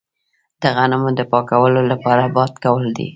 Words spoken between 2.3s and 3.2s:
باد کول دي.